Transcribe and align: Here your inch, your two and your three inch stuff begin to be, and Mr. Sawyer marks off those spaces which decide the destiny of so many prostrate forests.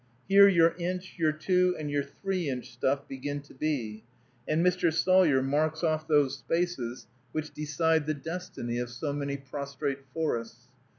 Here 0.27 0.47
your 0.47 0.73
inch, 0.79 1.13
your 1.19 1.31
two 1.31 1.75
and 1.77 1.91
your 1.91 2.01
three 2.01 2.49
inch 2.49 2.71
stuff 2.71 3.07
begin 3.07 3.41
to 3.41 3.53
be, 3.53 4.03
and 4.47 4.65
Mr. 4.65 4.91
Sawyer 4.91 5.43
marks 5.43 5.83
off 5.83 6.07
those 6.07 6.37
spaces 6.39 7.05
which 7.33 7.51
decide 7.53 8.07
the 8.07 8.15
destiny 8.15 8.79
of 8.79 8.89
so 8.89 9.13
many 9.13 9.37
prostrate 9.37 9.99
forests. 10.11 10.69